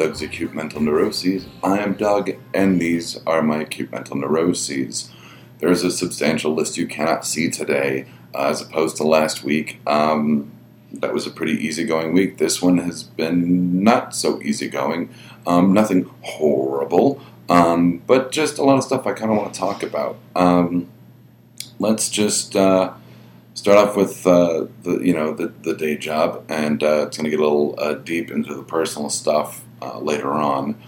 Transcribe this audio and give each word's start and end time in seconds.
Doug's 0.00 0.22
Acute 0.22 0.54
Mental 0.54 0.80
Neuroses. 0.80 1.44
I 1.62 1.80
am 1.80 1.92
Doug, 1.92 2.30
and 2.54 2.80
these 2.80 3.22
are 3.26 3.42
my 3.42 3.60
acute 3.60 3.92
mental 3.92 4.16
neuroses. 4.16 5.10
There's 5.58 5.84
a 5.84 5.90
substantial 5.90 6.54
list 6.54 6.78
you 6.78 6.86
cannot 6.86 7.26
see 7.26 7.50
today, 7.50 8.06
uh, 8.34 8.48
as 8.48 8.62
opposed 8.62 8.96
to 8.96 9.04
last 9.04 9.44
week. 9.44 9.78
Um, 9.86 10.52
that 10.90 11.12
was 11.12 11.26
a 11.26 11.30
pretty 11.30 11.52
easygoing 11.52 12.14
week. 12.14 12.38
This 12.38 12.62
one 12.62 12.78
has 12.78 13.02
been 13.02 13.84
not 13.84 14.14
so 14.14 14.40
easygoing. 14.40 15.10
Um, 15.46 15.74
nothing 15.74 16.08
horrible, 16.22 17.20
um, 17.50 17.98
but 18.06 18.32
just 18.32 18.56
a 18.56 18.64
lot 18.64 18.78
of 18.78 18.84
stuff 18.84 19.06
I 19.06 19.12
kind 19.12 19.30
of 19.30 19.36
want 19.36 19.52
to 19.52 19.60
talk 19.60 19.82
about. 19.82 20.16
Um, 20.34 20.88
let's 21.78 22.08
just 22.08 22.56
uh, 22.56 22.94
start 23.52 23.76
off 23.76 23.96
with 23.98 24.26
uh, 24.26 24.64
the 24.82 25.00
you 25.00 25.12
know 25.12 25.34
the, 25.34 25.48
the 25.48 25.74
day 25.74 25.98
job, 25.98 26.42
and 26.48 26.82
uh, 26.82 27.04
it's 27.06 27.18
going 27.18 27.24
to 27.24 27.30
get 27.30 27.38
a 27.38 27.42
little 27.42 27.74
uh, 27.76 27.92
deep 27.92 28.30
into 28.30 28.54
the 28.54 28.62
personal 28.62 29.10
stuff 29.10 29.62
uh, 29.82 29.98
later 29.98 30.32
on. 30.32 30.80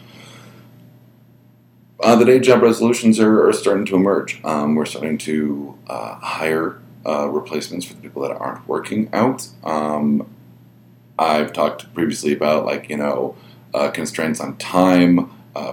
Uh, 2.01 2.17
the 2.17 2.25
day 2.25 2.41
job 2.41 2.63
resolutions 2.63 3.21
are, 3.21 3.49
are 3.49 3.53
starting 3.53 3.85
to 3.87 3.95
emerge. 3.95 4.43
Um, 4.45 4.75
we're 4.75 4.87
starting 4.87 5.19
to 5.19 5.79
uh, 5.87 6.17
hire 6.17 6.79
replacements 7.05 7.85
for 7.87 7.95
the 7.95 8.01
people 8.01 8.23
that 8.23 8.33
aren't 8.33 8.67
working 8.69 9.09
out. 9.13 9.49
Um, 9.65 10.29
I've 11.19 11.53
talked 11.53 11.93
previously 11.95 12.33
about 12.33 12.65
like 12.65 12.89
you 12.89 12.97
know 12.97 13.37
constraints 13.93 14.41
on 14.41 14.57
time. 14.57 15.31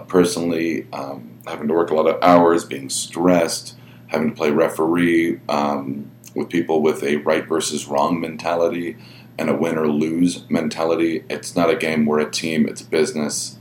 personally, 0.08 0.88
um, 0.94 1.40
having 1.48 1.68
to 1.68 1.74
work 1.74 1.90
a 1.90 1.96
lot 1.96 2.08
of 2.08 2.22
hours, 2.22 2.66
being 2.66 2.90
stressed, 2.90 3.76
having 4.08 4.30
to 4.30 4.36
play 4.36 4.52
referee. 4.52 5.40
Um, 5.50 6.12
with 6.36 6.50
people 6.50 6.82
with 6.82 7.04
a 7.04 7.18
right 7.18 7.48
versus 7.48 7.88
wrong 7.88 8.20
mentality 8.20 8.98
and 9.40 9.50
a 9.50 9.56
win 9.56 9.78
or 9.78 9.88
lose 9.88 10.48
mentality. 10.50 11.24
It's 11.30 11.56
not 11.56 11.70
a 11.70 11.76
game, 11.76 12.06
we're 12.06 12.20
a 12.20 12.30
team, 12.30 12.68
it's 12.68 12.82
business. 12.82 13.58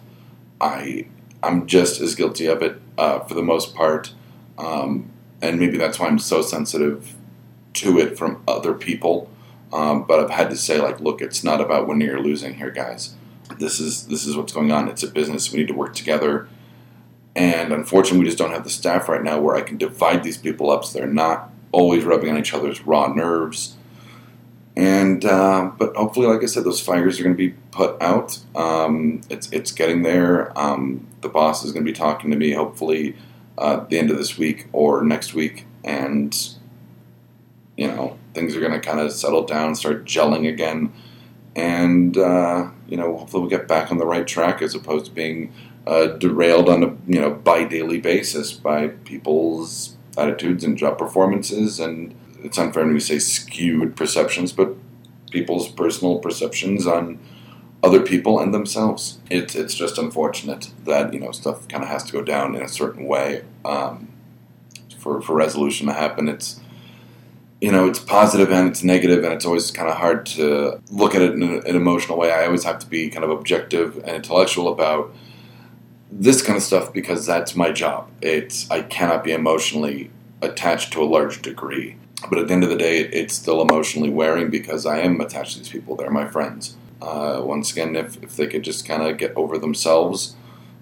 I 0.61 1.07
I'm 1.43 1.67
just 1.69 2.01
as 2.01 2.17
guilty 2.17 2.47
of 2.47 2.63
it 2.63 2.83
uh, 2.99 3.21
for 3.21 3.35
the 3.35 3.43
most 3.43 3.75
part, 3.75 4.13
um, 4.59 5.09
and 5.41 5.61
maybe 5.61 5.79
that's 5.79 6.01
why 6.01 6.09
I'm 6.09 6.19
so 6.19 6.43
sensitive 6.43 7.15
to 7.75 7.99
it 8.01 8.19
from 8.19 8.43
other 8.49 8.75
people. 8.75 9.31
Um, 9.73 10.03
but 10.03 10.19
I've 10.19 10.31
had 10.31 10.51
to 10.51 10.57
say, 10.57 10.81
like, 10.81 10.99
look, 10.99 11.21
it's 11.21 11.45
not 11.45 11.61
about 11.61 11.87
winning 11.87 12.09
or 12.09 12.21
losing 12.21 12.55
here, 12.55 12.73
guys. 12.73 13.15
This 13.59 13.79
is 13.79 14.09
this 14.09 14.27
is 14.27 14.37
what's 14.37 14.53
going 14.53 14.73
on. 14.73 14.89
It's 14.89 15.05
a 15.05 15.09
business. 15.09 15.53
We 15.53 15.61
need 15.61 15.69
to 15.69 15.75
work 15.75 15.95
together. 15.95 16.49
And 17.37 17.73
unfortunately, 17.73 18.19
we 18.21 18.25
just 18.25 18.39
don't 18.39 18.51
have 18.51 18.65
the 18.65 18.71
staff 18.71 19.09
right 19.09 19.23
now 19.23 19.41
where 19.41 19.55
I 19.55 19.61
can 19.61 19.77
divide 19.77 20.25
these 20.25 20.39
people 20.39 20.71
up 20.71 20.85
so 20.85 20.99
they're 20.99 21.07
not 21.07 21.53
always 21.71 22.03
rubbing 22.03 22.31
on 22.31 22.39
each 22.39 22.53
other's 22.53 22.85
raw 22.85 23.07
nerves. 23.07 23.77
And 24.79 25.25
uh, 25.25 25.73
but 25.77 25.97
hopefully, 25.97 26.29
like 26.29 26.45
I 26.45 26.47
said, 26.47 26.63
those 26.63 26.81
fires 26.81 27.19
are 27.19 27.25
going 27.25 27.37
to 27.37 27.37
be 27.37 27.57
put 27.73 28.01
out. 28.01 28.39
Um, 28.55 29.23
it's 29.29 29.51
it's 29.51 29.73
getting 29.73 30.03
there. 30.03 30.57
Um, 30.57 31.05
the 31.21 31.29
boss 31.29 31.65
is 31.65 31.73
going 31.73 31.85
to 31.85 31.93
be 31.93 31.97
talking 31.97 32.31
to 32.31 32.37
me 32.37 32.53
hopefully 32.53 33.17
uh, 33.59 33.85
the 33.89 33.99
end 33.99 34.13
of 34.13 34.19
this 34.19 34.39
week 34.39 34.69
or 34.73 35.03
next 35.03 35.35
week, 35.35 35.67
and 35.83 36.55
you 37.77 37.89
know 37.89 38.17
things 38.35 38.55
are 38.55 38.61
going 38.61 38.71
to 38.71 38.79
kind 38.79 39.01
of 39.01 39.11
settle 39.11 39.43
down, 39.45 39.75
start 39.75 40.05
gelling 40.05 40.49
again, 40.49 40.93
and 41.57 42.17
uh, 42.17 42.71
you 42.87 42.97
know 42.97 43.17
hopefully 43.17 43.41
we 43.41 43.49
will 43.49 43.59
get 43.59 43.67
back 43.67 43.91
on 43.91 43.99
the 43.99 44.07
right 44.07 44.29
track 44.29 44.63
as 44.63 44.77
opposed 44.77 45.07
to 45.07 45.11
being 45.11 45.53
uh, 45.89 46.07
derailed 46.07 46.69
on 46.69 46.85
a 46.85 46.97
you 47.13 47.21
know 47.21 47.31
bi 47.31 47.65
daily 47.65 47.99
basis 47.99 48.53
by 48.53 48.87
people's 48.87 49.97
attitudes 50.17 50.63
and 50.63 50.79
job 50.79 50.97
performances, 50.97 51.81
and 51.81 52.15
it's 52.43 52.59
unfair 52.59 52.85
to 52.85 53.01
say 53.01 53.19
skewed 53.19 53.97
perceptions, 53.97 54.53
but 54.53 54.75
people's 55.31 55.69
personal 55.69 56.19
perceptions 56.19 56.87
on 56.87 57.19
other 57.83 58.01
people 58.01 58.41
and 58.41 58.53
themselves. 58.53 59.19
It's 59.31 59.55
it's 59.55 59.75
just 59.75 59.99
unfortunate 59.99 60.71
that 60.85 61.13
you 61.13 61.21
know 61.21 61.33
stuff 61.33 61.69
kind 61.69 61.83
of 61.83 61.89
has 61.89 62.05
to 62.05 62.13
go 62.13 62.23
down 62.23 62.55
in 62.55 62.63
a 62.63 62.69
certain 62.69 63.07
way 63.07 63.45
um, 63.65 64.09
for 64.99 65.21
for 65.21 65.35
resolution 65.35 65.87
to 65.87 65.93
happen. 65.93 66.29
It's 66.29 66.61
you 67.61 67.71
know 67.71 67.89
it's 67.89 67.99
positive 67.99 68.51
and 68.51 68.69
it's 68.69 68.83
negative, 68.83 69.25
and 69.25 69.33
it's 69.33 69.45
always 69.45 69.71
kind 69.71 69.89
of 69.89 69.97
hard 69.97 70.27
to 70.27 70.81
look 70.91 71.15
at 71.15 71.23
it 71.23 71.35
in 71.35 71.43
an 71.43 71.77
emotional 71.77 72.19
way. 72.19 72.33
I 72.33 72.47
always 72.47 72.65
have 72.65 72.79
to 72.81 72.87
be 72.87 73.09
kind 73.11 73.25
of 73.25 73.31
objective 73.31 73.97
and 73.99 74.17
intellectual 74.17 74.69
about 74.73 75.15
this 76.11 76.43
kind 76.43 76.57
of 76.57 76.63
stuff 76.63 76.93
because 76.93 77.27
that's 77.27 77.55
my 77.55 77.71
job. 77.71 78.11
It's 78.21 78.71
I 78.71 78.83
cannot 78.83 79.25
be 79.25 79.33
emotionally 79.33 80.11
attached 80.41 80.93
to 80.95 81.03
a 81.03 81.05
large 81.05 81.43
degree. 81.43 81.97
But 82.29 82.39
at 82.39 82.49
the 82.49 82.55
end 82.55 82.65
of 82.65 82.71
the 82.71 82.77
day, 82.77 83.01
it's 83.01 83.35
still 83.35 83.63
emotionally 83.63 84.11
wearing 84.11 84.51
because 84.51 84.87
I 84.87 84.99
am 85.01 85.21
attached 85.21 85.53
to 85.53 85.59
these 85.61 85.69
people. 85.69 85.95
They're 85.95 86.11
my 86.11 86.27
friends. 86.27 86.77
Uh, 87.01 87.41
once 87.45 87.71
again, 87.71 87.95
if, 87.95 88.21
if 88.23 88.37
they 88.37 88.49
could 88.49 88.65
just 88.65 88.87
kind 88.87 89.03
of 89.03 89.19
get 89.19 89.37
over 89.37 89.57
themselves, 89.57 90.35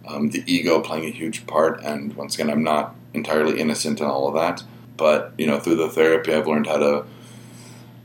um, 0.09 0.31
the 0.31 0.43
ego 0.47 0.81
playing 0.81 1.05
a 1.05 1.11
huge 1.11 1.47
part. 1.47 1.83
And 1.83 2.15
once 2.15 2.35
again, 2.35 2.51
I'm 2.51 2.63
not 2.63 2.95
entirely 3.13 3.61
innocent 3.61 4.01
in 4.01 4.07
all 4.07 4.29
of 4.29 4.35
that. 4.35 4.65
But, 4.97 5.35
you 5.37 5.47
know, 5.47 5.59
through 5.59 5.77
the 5.77 5.91
therapy, 5.91 6.33
I've 6.33 6.47
learned 6.47 6.69
how 6.69 6.79
to 6.79 7.05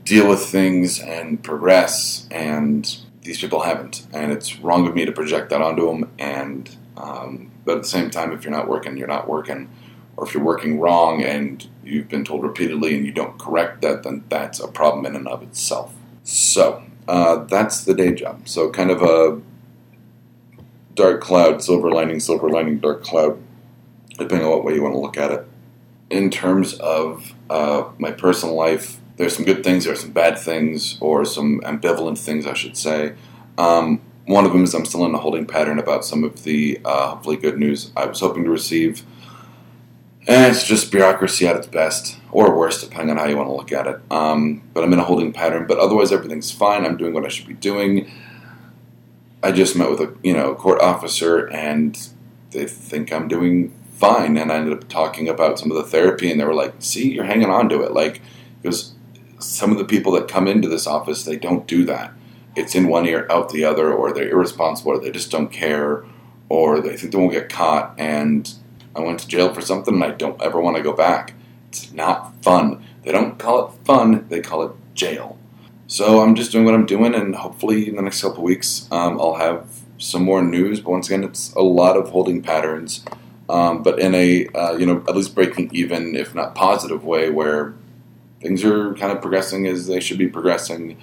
deal 0.04 0.28
with 0.28 0.44
things 0.44 1.00
and 1.00 1.42
progress. 1.42 2.26
And 2.30 2.84
these 3.22 3.40
people 3.40 3.60
haven't. 3.60 4.06
And 4.12 4.30
it's 4.30 4.58
wrong 4.58 4.86
of 4.86 4.94
me 4.94 5.06
to 5.06 5.12
project 5.12 5.48
that 5.50 5.62
onto 5.62 5.86
them. 5.86 6.10
And, 6.18 6.76
um, 6.98 7.50
but 7.64 7.76
at 7.76 7.82
the 7.84 7.88
same 7.88 8.10
time, 8.10 8.32
if 8.32 8.44
you're 8.44 8.52
not 8.52 8.68
working, 8.68 8.98
you're 8.98 9.08
not 9.08 9.26
working 9.26 9.70
or 10.16 10.26
if 10.26 10.34
you're 10.34 10.42
working 10.42 10.78
wrong 10.78 11.22
and 11.22 11.68
you've 11.84 12.08
been 12.08 12.24
told 12.24 12.42
repeatedly 12.42 12.94
and 12.94 13.04
you 13.06 13.12
don't 13.12 13.38
correct 13.38 13.82
that, 13.82 14.02
then 14.02 14.24
that's 14.28 14.60
a 14.60 14.68
problem 14.68 15.06
in 15.06 15.16
and 15.16 15.26
of 15.28 15.42
itself. 15.42 15.94
So 16.22 16.82
uh, 17.08 17.44
that's 17.44 17.84
the 17.84 17.94
day 17.94 18.12
job. 18.12 18.48
So 18.48 18.70
kind 18.70 18.90
of 18.90 19.02
a 19.02 19.40
dark 20.94 21.20
cloud, 21.20 21.62
silver 21.62 21.90
lining, 21.90 22.20
silver 22.20 22.48
lining, 22.48 22.78
dark 22.78 23.02
cloud, 23.02 23.42
depending 24.18 24.46
on 24.46 24.50
what 24.50 24.64
way 24.64 24.74
you 24.74 24.82
want 24.82 24.94
to 24.94 25.00
look 25.00 25.16
at 25.16 25.30
it. 25.30 25.46
In 26.10 26.30
terms 26.30 26.74
of 26.74 27.34
uh, 27.48 27.88
my 27.98 28.10
personal 28.10 28.54
life, 28.54 29.00
there's 29.16 29.34
some 29.34 29.44
good 29.44 29.64
things, 29.64 29.84
there's 29.84 30.00
some 30.00 30.12
bad 30.12 30.38
things, 30.38 30.98
or 31.00 31.24
some 31.24 31.60
ambivalent 31.60 32.18
things, 32.18 32.46
I 32.46 32.54
should 32.54 32.76
say. 32.76 33.14
Um, 33.56 34.00
one 34.26 34.44
of 34.44 34.52
them 34.52 34.64
is 34.64 34.74
I'm 34.74 34.84
still 34.84 35.04
in 35.04 35.14
a 35.14 35.18
holding 35.18 35.46
pattern 35.46 35.78
about 35.78 36.04
some 36.04 36.22
of 36.22 36.44
the 36.44 36.80
uh, 36.84 37.10
hopefully 37.10 37.36
good 37.36 37.58
news 37.58 37.90
I 37.96 38.06
was 38.06 38.20
hoping 38.20 38.44
to 38.44 38.50
receive 38.50 39.04
and 40.28 40.52
it's 40.52 40.64
just 40.64 40.92
bureaucracy 40.92 41.46
at 41.46 41.56
its 41.56 41.66
best, 41.66 42.18
or 42.30 42.56
worst, 42.56 42.88
depending 42.88 43.10
on 43.10 43.16
how 43.16 43.28
you 43.28 43.36
want 43.36 43.48
to 43.48 43.54
look 43.54 43.72
at 43.72 43.86
it. 43.88 44.00
Um, 44.10 44.62
but 44.72 44.84
I'm 44.84 44.92
in 44.92 45.00
a 45.00 45.04
holding 45.04 45.32
pattern. 45.32 45.66
But 45.66 45.78
otherwise, 45.78 46.12
everything's 46.12 46.52
fine. 46.52 46.84
I'm 46.84 46.96
doing 46.96 47.12
what 47.12 47.24
I 47.24 47.28
should 47.28 47.48
be 47.48 47.54
doing. 47.54 48.10
I 49.42 49.50
just 49.50 49.74
met 49.74 49.90
with 49.90 50.00
a 50.00 50.14
you 50.22 50.32
know 50.32 50.54
court 50.54 50.80
officer, 50.80 51.46
and 51.48 51.98
they 52.52 52.66
think 52.66 53.12
I'm 53.12 53.26
doing 53.26 53.74
fine. 53.94 54.36
And 54.36 54.52
I 54.52 54.56
ended 54.56 54.74
up 54.74 54.88
talking 54.88 55.28
about 55.28 55.58
some 55.58 55.72
of 55.72 55.76
the 55.76 55.82
therapy, 55.82 56.30
and 56.30 56.40
they 56.40 56.44
were 56.44 56.54
like, 56.54 56.74
"See, 56.78 57.12
you're 57.12 57.24
hanging 57.24 57.50
on 57.50 57.68
to 57.70 57.82
it." 57.82 57.92
Like, 57.92 58.22
because 58.62 58.92
some 59.40 59.72
of 59.72 59.78
the 59.78 59.84
people 59.84 60.12
that 60.12 60.28
come 60.28 60.46
into 60.46 60.68
this 60.68 60.86
office, 60.86 61.24
they 61.24 61.36
don't 61.36 61.66
do 61.66 61.84
that. 61.86 62.12
It's 62.54 62.76
in 62.76 62.86
one 62.86 63.06
ear, 63.06 63.26
out 63.28 63.48
the 63.48 63.64
other, 63.64 63.92
or 63.92 64.12
they're 64.12 64.28
irresponsible, 64.28 64.92
or 64.92 65.00
they 65.00 65.10
just 65.10 65.32
don't 65.32 65.50
care, 65.50 66.04
or 66.48 66.80
they 66.80 66.96
think 66.96 67.10
they 67.10 67.18
won't 67.18 67.32
get 67.32 67.48
caught, 67.48 67.94
and 67.98 68.52
I 68.94 69.00
went 69.00 69.20
to 69.20 69.28
jail 69.28 69.52
for 69.52 69.60
something 69.60 69.94
and 69.94 70.04
I 70.04 70.10
don't 70.10 70.40
ever 70.42 70.60
want 70.60 70.76
to 70.76 70.82
go 70.82 70.92
back. 70.92 71.34
It's 71.68 71.92
not 71.92 72.42
fun. 72.42 72.84
They 73.02 73.12
don't 73.12 73.38
call 73.38 73.66
it 73.66 73.84
fun, 73.84 74.26
they 74.28 74.40
call 74.40 74.62
it 74.62 74.72
jail. 74.94 75.38
So 75.86 76.20
I'm 76.20 76.34
just 76.34 76.52
doing 76.52 76.64
what 76.64 76.74
I'm 76.74 76.86
doing, 76.86 77.14
and 77.14 77.34
hopefully 77.34 77.88
in 77.88 77.96
the 77.96 78.02
next 78.02 78.22
couple 78.22 78.42
weeks 78.42 78.88
um, 78.90 79.20
I'll 79.20 79.34
have 79.34 79.80
some 79.98 80.22
more 80.22 80.42
news. 80.42 80.80
But 80.80 80.90
once 80.90 81.08
again, 81.08 81.24
it's 81.24 81.52
a 81.52 81.60
lot 81.60 81.96
of 81.96 82.08
holding 82.10 82.42
patterns, 82.42 83.04
um, 83.48 83.82
but 83.82 83.98
in 83.98 84.14
a 84.14 84.46
uh, 84.48 84.76
you 84.76 84.86
know 84.86 85.04
at 85.08 85.16
least 85.16 85.34
breaking 85.34 85.70
even, 85.72 86.14
if 86.14 86.34
not 86.34 86.54
positive 86.54 87.04
way, 87.04 87.30
where 87.30 87.74
things 88.40 88.64
are 88.64 88.94
kind 88.94 89.12
of 89.12 89.20
progressing 89.20 89.66
as 89.66 89.86
they 89.86 90.00
should 90.00 90.18
be 90.18 90.28
progressing. 90.28 90.98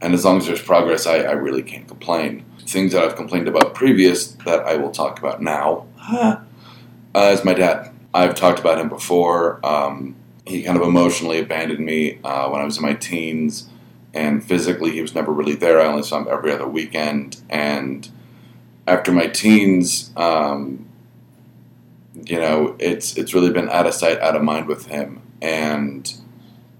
And 0.00 0.12
as 0.14 0.24
long 0.24 0.38
as 0.38 0.46
there's 0.46 0.62
progress, 0.62 1.06
I, 1.06 1.18
I 1.18 1.32
really 1.32 1.62
can't 1.62 1.88
complain. 1.88 2.44
Things 2.60 2.92
that 2.92 3.02
I've 3.02 3.16
complained 3.16 3.48
about 3.48 3.74
previous 3.74 4.28
that 4.44 4.60
I 4.60 4.76
will 4.76 4.90
talk 4.90 5.18
about 5.18 5.42
now 5.42 5.86
uh, 7.14 7.36
my 7.44 7.54
dad. 7.54 7.90
I've 8.12 8.34
talked 8.34 8.58
about 8.58 8.78
him 8.78 8.88
before. 8.88 9.64
Um, 9.66 10.16
he 10.46 10.62
kind 10.62 10.76
of 10.76 10.86
emotionally 10.86 11.40
abandoned 11.40 11.84
me 11.84 12.20
uh, 12.22 12.48
when 12.48 12.60
I 12.60 12.64
was 12.64 12.76
in 12.76 12.82
my 12.82 12.94
teens, 12.94 13.68
and 14.12 14.44
physically 14.44 14.92
he 14.92 15.02
was 15.02 15.14
never 15.14 15.32
really 15.32 15.54
there. 15.54 15.80
I 15.80 15.86
only 15.86 16.02
saw 16.02 16.18
him 16.18 16.28
every 16.30 16.52
other 16.52 16.68
weekend. 16.68 17.40
And 17.48 18.08
after 18.86 19.10
my 19.10 19.26
teens, 19.26 20.12
um, 20.16 20.86
you 22.14 22.38
know, 22.38 22.76
it's 22.78 23.16
it's 23.16 23.34
really 23.34 23.50
been 23.50 23.68
out 23.70 23.86
of 23.86 23.94
sight, 23.94 24.20
out 24.20 24.36
of 24.36 24.42
mind 24.42 24.66
with 24.66 24.86
him. 24.86 25.22
And 25.42 26.12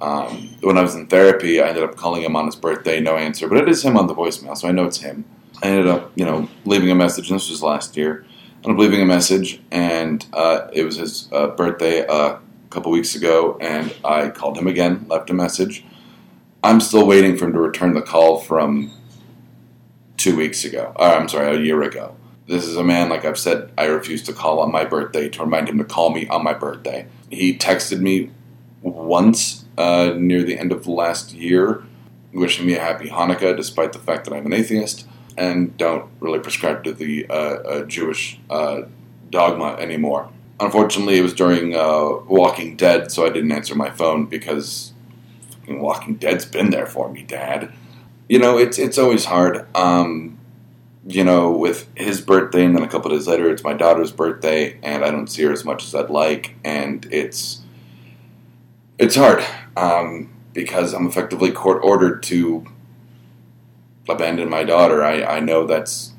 um, 0.00 0.50
when 0.60 0.78
I 0.78 0.82
was 0.82 0.94
in 0.94 1.06
therapy, 1.06 1.60
I 1.60 1.69
ended 1.69 1.82
up 1.82 1.96
calling 1.96 2.22
him 2.22 2.36
on 2.36 2.46
his 2.46 2.56
birthday, 2.56 3.00
no 3.00 3.16
answer, 3.16 3.48
but 3.48 3.58
it 3.58 3.69
is 3.69 3.82
him 3.82 3.96
on 3.96 4.06
the 4.06 4.14
voicemail, 4.14 4.56
so 4.56 4.69
I 4.69 4.72
know 4.72 4.84
it's 4.84 4.98
him. 4.98 5.25
I 5.62 5.69
ended 5.69 5.86
up, 5.86 6.12
you 6.14 6.25
know, 6.25 6.48
leaving 6.64 6.90
a 6.90 6.94
message, 6.94 7.31
and 7.31 7.38
this 7.38 7.50
was 7.50 7.62
last 7.62 7.96
year 7.96 8.25
up 8.72 8.78
leaving 8.78 9.02
a 9.02 9.06
message, 9.06 9.61
and 9.70 10.25
uh, 10.32 10.69
it 10.72 10.84
was 10.84 10.96
his 10.96 11.28
uh, 11.32 11.49
birthday 11.49 12.06
uh, 12.06 12.37
a 12.37 12.40
couple 12.70 12.90
weeks 12.90 13.14
ago, 13.14 13.58
and 13.61 13.94
I 14.05 14.31
called 14.31 14.56
him 14.56 14.66
again, 14.66 15.05
left 15.08 15.28
a 15.28 15.34
message. 15.34 15.84
I'm 16.62 16.81
still 16.81 17.06
waiting 17.06 17.37
for 17.37 17.44
him 17.44 17.52
to 17.52 17.61
return 17.61 17.93
the 17.93 18.00
call 18.00 18.38
from 18.38 18.90
two 20.16 20.34
weeks 20.34 20.64
ago. 20.64 20.94
Uh, 20.99 21.16
I'm 21.20 21.28
sorry, 21.28 21.56
a 21.56 21.61
year 21.61 21.82
ago. 21.82 22.16
This 22.46 22.64
is 22.64 22.76
a 22.76 22.84
man, 22.84 23.11
like 23.11 23.25
I've 23.25 23.38
said, 23.38 23.70
I 23.76 23.84
refuse 23.87 24.22
to 24.25 24.32
call 24.32 24.61
on 24.61 24.72
my 24.72 24.84
birthday 24.84 25.28
to 25.28 25.43
remind 25.43 25.69
him 25.69 25.78
to 25.78 25.84
call 25.84 26.10
me 26.10 26.26
on 26.28 26.43
my 26.43 26.55
birthday. 26.55 27.06
He 27.31 27.56
texted 27.56 28.00
me 28.00 28.31
once 28.81 29.64
uh, 29.76 30.14
near 30.17 30.43
the 30.43 30.58
end 30.58 30.72
of 30.72 30.87
last 30.87 31.32
year, 31.32 31.84
wishing 32.32 32.67
me 32.67 32.75
a 32.75 32.81
happy 32.81 33.08
Hanukkah, 33.08 33.56
despite 33.56 33.93
the 33.93 33.99
fact 33.99 34.25
that 34.25 34.34
I'm 34.34 34.46
an 34.46 34.52
atheist 34.55 35.06
and 35.36 35.76
don't 35.76 36.10
really 36.20 36.38
prescribe 36.38 36.84
to 36.84 36.92
the 36.92 37.26
uh, 37.28 37.32
uh, 37.32 37.84
Jewish 37.84 38.38
uh, 38.50 38.82
dogma 39.31 39.76
anymore. 39.78 40.31
Unfortunately, 40.60 41.19
it 41.19 41.22
was 41.22 41.34
during 41.34 41.75
uh, 41.75 42.19
Walking 42.26 42.76
Dead, 42.76 43.10
so 43.10 43.26
I 43.26 43.31
didn't 43.31 43.52
answer 43.52 43.75
my 43.75 43.90
phone 43.90 44.26
because 44.26 44.92
Walking 45.69 46.14
Dead's 46.14 46.44
been 46.44 46.70
there 46.70 46.86
for 46.86 47.10
me, 47.10 47.22
Dad. 47.22 47.72
You 48.28 48.38
know, 48.38 48.58
it's 48.58 48.78
it's 48.78 48.96
always 48.98 49.25
hard. 49.25 49.66
Um, 49.76 50.38
you 51.06 51.22
know, 51.22 51.50
with 51.50 51.86
his 51.96 52.20
birthday 52.20 52.64
and 52.64 52.75
then 52.75 52.82
a 52.82 52.88
couple 52.88 53.10
days 53.10 53.26
later, 53.28 53.50
it's 53.50 53.62
my 53.62 53.75
daughter's 53.75 54.10
birthday, 54.12 54.78
and 54.82 55.04
I 55.04 55.10
don't 55.10 55.26
see 55.26 55.42
her 55.42 55.52
as 55.52 55.64
much 55.64 55.84
as 55.84 55.94
I'd 55.94 56.08
like, 56.08 56.54
and 56.64 57.06
it's 57.10 57.60
it's 58.98 59.16
hard 59.16 59.44
um, 59.76 60.32
because 60.52 60.94
I'm 60.94 61.06
effectively 61.06 61.50
court 61.50 61.81
ordered 61.82 62.22
to 62.25 62.64
abandon 64.08 64.48
my 64.48 64.64
daughter. 64.64 65.02
I, 65.02 65.22
I 65.22 65.40
know 65.40 65.66
that's 65.66 66.12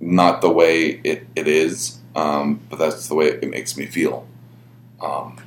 not 0.00 0.40
the 0.40 0.50
way 0.50 1.00
it, 1.04 1.26
it 1.36 1.46
is, 1.46 1.98
um, 2.14 2.60
but 2.68 2.78
that's 2.78 3.08
the 3.08 3.14
way 3.14 3.26
it 3.26 3.48
makes 3.48 3.76
me 3.76 3.86
feel. 3.86 4.26
Um, 5.00 5.38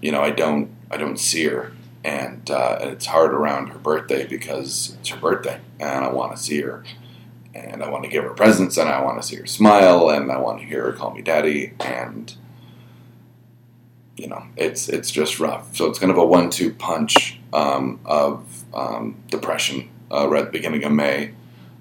you 0.00 0.12
know, 0.12 0.20
I 0.20 0.30
don't 0.30 0.70
I 0.90 0.96
don't 0.96 1.18
see 1.18 1.44
her, 1.44 1.72
and, 2.02 2.50
uh, 2.50 2.78
and 2.80 2.90
it's 2.90 3.06
hard 3.06 3.34
around 3.34 3.68
her 3.68 3.78
birthday 3.78 4.26
because 4.26 4.96
it's 4.98 5.10
her 5.10 5.20
birthday, 5.20 5.60
and 5.78 6.04
I 6.04 6.08
want 6.08 6.34
to 6.34 6.42
see 6.42 6.60
her, 6.62 6.82
and 7.54 7.82
I 7.82 7.90
want 7.90 8.04
to 8.04 8.10
give 8.10 8.24
her 8.24 8.30
presents, 8.30 8.78
and 8.78 8.88
I 8.88 9.02
want 9.02 9.20
to 9.20 9.26
see 9.26 9.36
her 9.36 9.46
smile, 9.46 10.08
and 10.08 10.32
I 10.32 10.38
want 10.38 10.60
to 10.60 10.66
hear 10.66 10.84
her 10.84 10.92
call 10.92 11.12
me 11.12 11.20
daddy, 11.20 11.74
and 11.80 12.34
you 14.16 14.28
know, 14.28 14.44
it's 14.56 14.88
it's 14.88 15.10
just 15.10 15.38
rough. 15.38 15.76
So 15.76 15.86
it's 15.86 15.98
kind 15.98 16.10
of 16.10 16.18
a 16.18 16.24
one-two 16.24 16.72
punch 16.74 17.38
um, 17.52 18.00
of 18.04 18.64
um, 18.74 19.16
depression 19.28 19.88
uh, 20.10 20.28
right 20.28 20.42
at 20.42 20.52
the 20.52 20.58
beginning 20.58 20.84
of 20.84 20.92
May, 20.92 21.32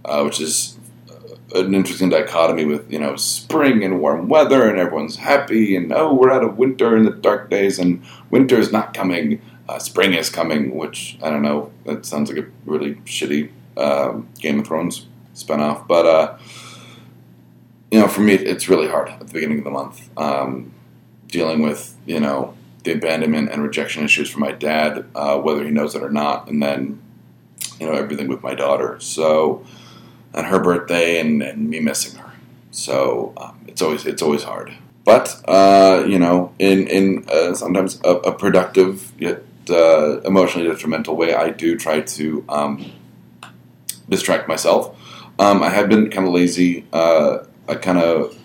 uh, 0.05 0.23
which 0.23 0.39
is 0.39 0.77
uh, 1.09 1.59
an 1.59 1.73
interesting 1.73 2.09
dichotomy 2.09 2.65
with 2.65 2.91
you 2.91 2.99
know 2.99 3.15
spring 3.15 3.83
and 3.83 3.99
warm 3.99 4.27
weather 4.27 4.69
and 4.69 4.79
everyone's 4.79 5.17
happy 5.17 5.75
and 5.75 5.91
oh 5.91 6.13
we're 6.13 6.31
out 6.31 6.43
of 6.43 6.57
winter 6.57 6.95
in 6.97 7.05
the 7.05 7.11
dark 7.11 7.49
days 7.49 7.79
and 7.79 8.03
winter 8.31 8.57
is 8.57 8.71
not 8.71 8.93
coming, 8.93 9.41
uh, 9.69 9.79
spring 9.79 10.13
is 10.13 10.29
coming, 10.29 10.75
which 10.75 11.17
I 11.21 11.29
don't 11.29 11.41
know 11.41 11.71
that 11.85 12.05
sounds 12.05 12.31
like 12.31 12.43
a 12.43 12.47
really 12.65 12.95
shitty 13.05 13.51
um, 13.77 14.27
Game 14.39 14.59
of 14.59 14.67
Thrones 14.67 15.07
spinoff, 15.35 15.87
but 15.87 16.05
uh, 16.05 16.37
you 17.91 17.99
know 17.99 18.07
for 18.07 18.21
me 18.21 18.33
it's 18.33 18.67
really 18.67 18.87
hard 18.87 19.09
at 19.09 19.19
the 19.19 19.33
beginning 19.33 19.59
of 19.59 19.63
the 19.63 19.71
month 19.71 20.09
um, 20.17 20.73
dealing 21.27 21.61
with 21.61 21.95
you 22.05 22.19
know 22.19 22.53
the 22.87 22.93
abandonment 22.93 23.51
and 23.51 23.61
rejection 23.61 24.05
issues 24.05 24.29
for 24.29 24.39
my 24.39 24.53
dad, 24.53 25.05
uh, 25.13 25.37
whether 25.37 25.63
he 25.65 25.71
knows 25.71 25.93
it 25.93 26.01
or 26.01 26.09
not, 26.09 26.47
and 26.49 26.63
then 26.63 27.01
you 27.79 27.87
know 27.87 27.93
everything 27.93 28.27
with 28.27 28.43
my 28.43 28.55
daughter. 28.55 28.99
So, 28.99 29.65
on 30.33 30.45
her 30.45 30.59
birthday, 30.59 31.19
and, 31.19 31.41
and 31.41 31.69
me 31.69 31.79
missing 31.79 32.19
her. 32.19 32.31
So 32.71 33.33
um, 33.37 33.59
it's 33.67 33.81
always 33.81 34.05
it's 34.05 34.21
always 34.21 34.43
hard. 34.43 34.73
But 35.03 35.41
uh, 35.47 36.03
you 36.07 36.19
know, 36.19 36.53
in 36.59 36.87
in 36.87 37.25
uh, 37.29 37.53
sometimes 37.55 37.99
a, 38.03 38.15
a, 38.17 38.31
productive 38.33 39.11
yet 39.17 39.41
uh, 39.69 40.21
emotionally 40.21 40.67
detrimental 40.67 41.15
way, 41.15 41.33
I 41.33 41.49
do 41.49 41.77
try 41.77 42.01
to 42.01 42.45
um, 42.49 42.91
distract 44.09 44.47
myself. 44.47 44.95
Um, 45.39 45.63
I 45.63 45.69
have 45.69 45.89
been 45.89 46.09
kind 46.09 46.27
of 46.27 46.33
lazy. 46.33 46.85
Uh, 46.93 47.39
I 47.67 47.75
kind 47.75 47.97
of 47.97 48.37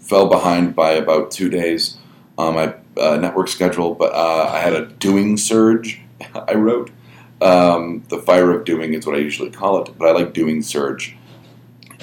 fell 0.00 0.28
behind 0.28 0.76
by 0.76 0.92
about 0.92 1.30
two 1.30 1.48
days 1.48 1.96
on 2.36 2.54
my 2.54 2.74
uh, 2.96 3.16
network 3.16 3.48
schedule, 3.48 3.94
but 3.94 4.12
uh, 4.12 4.50
I 4.52 4.58
had 4.58 4.74
a 4.74 4.86
doing 4.86 5.36
surge. 5.36 6.00
I 6.34 6.54
wrote 6.54 6.90
um, 7.44 8.02
the 8.08 8.18
fire 8.18 8.50
of 8.50 8.64
doing 8.64 8.94
is 8.94 9.06
what 9.06 9.14
I 9.14 9.18
usually 9.18 9.50
call 9.50 9.82
it, 9.82 9.96
but 9.98 10.08
I 10.08 10.12
like 10.12 10.32
doing 10.32 10.62
surge. 10.62 11.14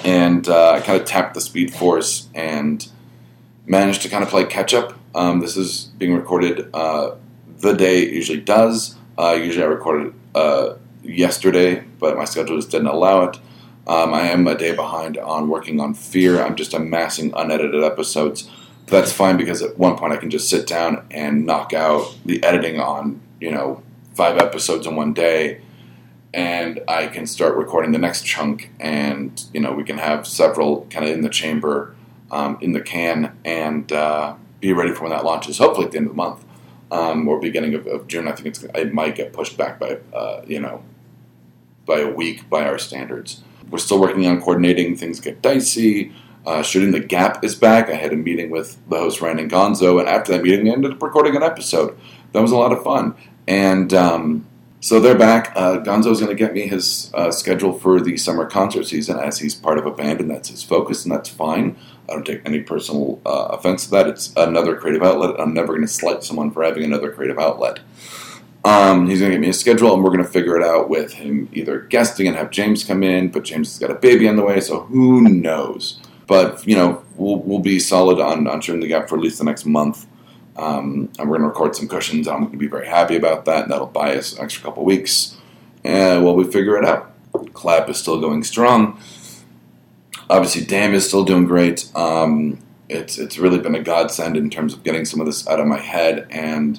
And 0.04 0.48
uh, 0.48 0.72
I 0.72 0.80
kind 0.80 1.00
of 1.00 1.06
tapped 1.06 1.34
the 1.34 1.40
speed 1.40 1.74
force 1.74 2.28
and 2.34 2.88
managed 3.66 4.02
to 4.02 4.08
kind 4.08 4.22
of 4.22 4.30
play 4.30 4.44
catch 4.44 4.72
up. 4.72 4.96
Um, 5.14 5.40
this 5.40 5.56
is 5.56 5.86
being 5.98 6.14
recorded 6.14 6.70
uh, 6.72 7.16
the 7.58 7.74
day 7.74 8.02
it 8.02 8.12
usually 8.12 8.40
does. 8.40 8.96
Uh, 9.18 9.32
usually 9.32 9.64
I 9.64 9.68
recorded 9.68 10.14
uh, 10.34 10.74
yesterday, 11.02 11.84
but 11.98 12.16
my 12.16 12.24
schedule 12.24 12.56
just 12.56 12.70
didn't 12.70 12.86
allow 12.86 13.24
it. 13.24 13.36
Um, 13.86 14.14
I 14.14 14.22
am 14.28 14.46
a 14.46 14.56
day 14.56 14.74
behind 14.74 15.18
on 15.18 15.48
working 15.48 15.80
on 15.80 15.94
Fear. 15.94 16.40
I'm 16.40 16.54
just 16.54 16.72
amassing 16.72 17.32
unedited 17.34 17.82
episodes. 17.82 18.48
That's 18.86 19.12
fine 19.12 19.36
because 19.36 19.60
at 19.60 19.76
one 19.76 19.96
point 19.96 20.12
I 20.12 20.16
can 20.18 20.30
just 20.30 20.48
sit 20.48 20.68
down 20.68 21.04
and 21.10 21.44
knock 21.46 21.72
out 21.72 22.14
the 22.24 22.42
editing 22.44 22.78
on, 22.78 23.20
you 23.40 23.50
know, 23.50 23.82
five 24.14 24.38
episodes 24.38 24.86
in 24.86 24.96
one 24.96 25.12
day 25.12 25.60
and 26.34 26.80
I 26.88 27.08
can 27.08 27.26
start 27.26 27.56
recording 27.56 27.92
the 27.92 27.98
next 27.98 28.24
chunk, 28.24 28.70
and 28.80 29.42
you 29.52 29.60
know 29.60 29.72
we 29.72 29.84
can 29.84 29.98
have 29.98 30.26
several 30.26 30.86
kind 30.90 31.04
of 31.04 31.12
in 31.12 31.20
the 31.20 31.28
chamber, 31.28 31.94
um, 32.30 32.58
in 32.60 32.72
the 32.72 32.80
can, 32.80 33.36
and 33.44 33.90
uh, 33.92 34.34
be 34.60 34.72
ready 34.72 34.92
for 34.92 35.02
when 35.02 35.10
that 35.10 35.24
launches. 35.24 35.58
Hopefully 35.58 35.86
at 35.86 35.92
the 35.92 35.98
end 35.98 36.06
of 36.06 36.12
the 36.12 36.16
month 36.16 36.44
um, 36.90 37.28
or 37.28 37.38
beginning 37.38 37.74
of, 37.74 37.86
of, 37.86 38.06
June. 38.06 38.28
I 38.28 38.32
think 38.32 38.46
it's 38.48 38.62
it 38.62 38.94
might 38.94 39.14
get 39.14 39.32
pushed 39.32 39.56
back 39.56 39.78
by 39.78 39.98
uh, 40.14 40.42
you 40.46 40.60
know 40.60 40.82
by 41.84 42.00
a 42.00 42.10
week 42.10 42.48
by 42.48 42.64
our 42.64 42.78
standards. 42.78 43.42
We're 43.70 43.78
still 43.78 44.00
working 44.00 44.26
on 44.26 44.40
coordinating. 44.40 44.96
Things 44.96 45.20
get 45.20 45.42
dicey. 45.42 46.12
Uh, 46.44 46.60
shooting 46.60 46.90
the 46.90 46.98
Gap 46.98 47.44
is 47.44 47.54
back. 47.54 47.88
I 47.88 47.94
had 47.94 48.12
a 48.12 48.16
meeting 48.16 48.50
with 48.50 48.76
the 48.88 48.98
host 48.98 49.20
Ryan 49.20 49.38
and 49.38 49.50
Gonzo, 49.50 50.00
and 50.00 50.08
after 50.08 50.32
that 50.32 50.42
meeting, 50.42 50.68
I 50.68 50.72
ended 50.72 50.92
up 50.92 51.02
recording 51.02 51.36
an 51.36 51.42
episode. 51.44 51.96
That 52.32 52.40
was 52.40 52.50
a 52.50 52.56
lot 52.56 52.72
of 52.72 52.82
fun. 52.82 53.14
And 53.46 53.92
um, 53.94 54.46
so 54.80 54.98
they're 54.98 55.18
back. 55.18 55.52
Uh, 55.54 55.78
Gonzo's 55.78 56.20
going 56.20 56.34
to 56.34 56.34
get 56.34 56.54
me 56.54 56.66
his 56.66 57.10
uh, 57.14 57.30
schedule 57.30 57.72
for 57.72 58.00
the 58.00 58.16
summer 58.16 58.46
concert 58.46 58.84
season 58.84 59.18
as 59.18 59.38
he's 59.38 59.54
part 59.54 59.78
of 59.78 59.86
a 59.86 59.90
band 59.90 60.20
and 60.20 60.30
that's 60.30 60.48
his 60.48 60.62
focus, 60.62 61.04
and 61.04 61.12
that's 61.12 61.28
fine. 61.28 61.76
I 62.08 62.14
don't 62.14 62.26
take 62.26 62.42
any 62.44 62.60
personal 62.60 63.20
uh, 63.24 63.48
offense 63.50 63.84
to 63.84 63.90
that. 63.92 64.08
It's 64.08 64.32
another 64.36 64.76
creative 64.76 65.02
outlet. 65.02 65.38
I'm 65.38 65.54
never 65.54 65.68
going 65.68 65.86
to 65.86 65.88
slight 65.88 66.24
someone 66.24 66.50
for 66.50 66.64
having 66.64 66.84
another 66.84 67.12
creative 67.12 67.38
outlet. 67.38 67.78
Um, 68.64 69.08
he's 69.08 69.20
going 69.20 69.30
to 69.30 69.36
get 69.36 69.40
me 69.40 69.48
a 69.48 69.52
schedule, 69.52 69.94
and 69.94 70.04
we're 70.04 70.10
going 70.10 70.24
to 70.24 70.28
figure 70.28 70.56
it 70.56 70.64
out 70.64 70.88
with 70.88 71.12
him 71.12 71.48
either 71.52 71.80
guesting 71.80 72.28
and 72.28 72.36
have 72.36 72.50
James 72.50 72.84
come 72.84 73.02
in, 73.02 73.28
but 73.28 73.44
James 73.44 73.72
has 73.72 73.78
got 73.78 73.96
a 73.96 73.98
baby 73.98 74.28
on 74.28 74.36
the 74.36 74.44
way, 74.44 74.60
so 74.60 74.80
who 74.80 75.22
knows? 75.22 76.00
But, 76.26 76.66
you 76.66 76.76
know, 76.76 77.04
we'll, 77.16 77.38
we'll 77.38 77.58
be 77.58 77.80
solid 77.80 78.20
on, 78.20 78.46
on 78.46 78.60
the 78.60 78.86
Gap 78.86 79.08
for 79.08 79.16
at 79.16 79.20
least 79.20 79.38
the 79.38 79.44
next 79.44 79.64
month. 79.64 80.06
Um, 80.56 81.10
and 81.18 81.28
we're 81.28 81.38
going 81.38 81.42
to 81.42 81.48
record 81.48 81.74
some 81.74 81.88
cushions. 81.88 82.28
I'm 82.28 82.40
going 82.40 82.52
to 82.52 82.58
be 82.58 82.66
very 82.66 82.86
happy 82.86 83.16
about 83.16 83.44
that. 83.46 83.64
And 83.64 83.72
that'll 83.72 83.86
buy 83.86 84.16
us 84.16 84.36
an 84.36 84.44
extra 84.44 84.62
couple 84.62 84.84
weeks. 84.84 85.36
And 85.84 86.24
while 86.24 86.34
we 86.34 86.44
figure 86.44 86.76
it 86.76 86.84
out, 86.84 87.12
Clap 87.54 87.88
is 87.88 87.98
still 87.98 88.20
going 88.20 88.44
strong. 88.44 89.00
Obviously, 90.28 90.64
Damn 90.64 90.94
is 90.94 91.06
still 91.06 91.24
doing 91.24 91.44
great. 91.44 91.90
Um, 91.96 92.58
it's 92.88 93.18
it's 93.18 93.38
really 93.38 93.58
been 93.58 93.74
a 93.74 93.82
godsend 93.82 94.36
in 94.36 94.50
terms 94.50 94.74
of 94.74 94.82
getting 94.82 95.04
some 95.04 95.20
of 95.20 95.26
this 95.26 95.48
out 95.48 95.60
of 95.60 95.66
my 95.66 95.78
head 95.78 96.26
and 96.30 96.78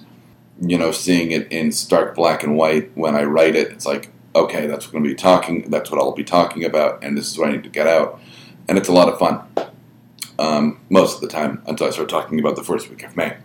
you 0.62 0.77
know 0.77 0.92
seeing 0.92 1.32
it 1.32 1.51
in 1.51 1.72
stark 1.72 2.15
black 2.15 2.44
and 2.44 2.56
white 2.56 2.92
when 2.96 3.15
I 3.15 3.24
write 3.24 3.56
it. 3.56 3.72
It's 3.72 3.86
like 3.86 4.12
okay, 4.36 4.65
that's 4.65 4.88
what 4.88 4.96
I'm 4.96 5.03
going 5.03 5.03
to 5.03 5.10
be 5.10 5.22
talking. 5.22 5.70
That's 5.70 5.92
what 5.92 6.00
I'll 6.00 6.12
be 6.12 6.24
talking 6.24 6.63
about, 6.65 7.03
and 7.03 7.18
this 7.18 7.30
is 7.30 7.38
what 7.38 7.50
I 7.50 7.51
need 7.51 7.63
to 7.63 7.70
get 7.70 7.88
out. 7.88 8.20
And 8.68 8.77
it's 8.77 8.88
a 8.88 8.94
lot 8.94 9.10
of 9.10 9.20
fun 9.20 9.42
um, 10.39 10.80
most 10.89 11.15
of 11.15 11.22
the 11.22 11.27
time 11.27 11.62
until 11.68 11.88
I 11.88 11.89
start 11.92 12.10
talking 12.10 12.39
about 12.39 12.56
the 12.56 12.63
first 12.63 12.89
week 12.89 13.03
of 13.03 13.15
May 13.15 13.38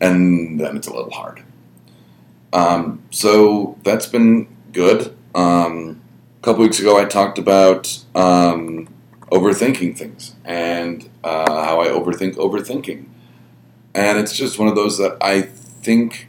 and 0.00 0.60
then 0.60 0.76
it's 0.76 0.86
a 0.86 0.94
little 0.94 1.10
hard. 1.10 1.42
Um, 2.52 3.02
so 3.10 3.78
that's 3.82 4.06
been 4.06 4.48
good. 4.72 5.16
Um, 5.34 6.00
a 6.40 6.44
couple 6.44 6.62
weeks 6.62 6.78
ago, 6.78 6.98
I 6.98 7.04
talked 7.04 7.38
about 7.38 8.02
um, 8.14 8.88
overthinking 9.30 9.96
things 9.96 10.34
and 10.44 11.08
uh, 11.24 11.64
how 11.64 11.80
I 11.80 11.88
overthink 11.88 12.36
overthinking. 12.36 13.06
And 13.94 14.18
it's 14.18 14.36
just 14.36 14.58
one 14.58 14.68
of 14.68 14.74
those 14.74 14.98
that 14.98 15.16
I 15.20 15.42
think 15.42 16.28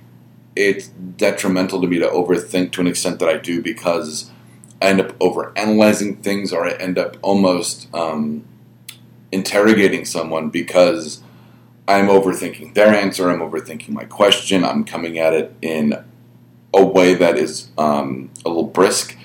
it's 0.56 0.88
detrimental 0.88 1.82
to 1.82 1.88
me 1.88 2.00
to 2.00 2.08
overthink 2.08 2.72
to 2.74 2.82
an 2.82 2.88
extent 2.88 3.20
that 3.20 3.30
I 3.30 3.38
do 3.38 3.62
because 3.62 4.32
I 4.82 4.88
end 4.88 5.02
up 5.02 5.18
overanalyzing 5.20 6.24
things 6.24 6.52
or 6.52 6.66
I 6.66 6.74
end 6.74 6.98
up 6.98 7.18
almost 7.22 7.94
um, 7.94 8.46
interrogating 9.32 10.06
someone 10.06 10.50
because 10.50 11.22
I'm 11.88 12.08
overthinking 12.08 12.74
their 12.74 12.94
answer. 12.94 13.30
I'm 13.30 13.40
overthinking 13.40 13.90
my 13.90 14.04
question. 14.04 14.64
I'm 14.64 14.84
coming 14.84 15.18
at 15.20 15.34
it 15.34 15.56
in 15.62 16.04
a 16.74 16.86
way 16.86 17.14
that 17.16 17.38
is 17.38 17.70
um, 17.78 18.30
a 18.46 18.50
little 18.50 18.64
brisk 18.64 19.18